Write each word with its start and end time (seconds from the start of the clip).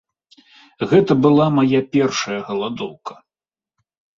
Гэта 0.93 1.17
была 1.27 1.47
мая 1.57 1.81
першая 1.93 2.39
галадоўка. 2.49 3.13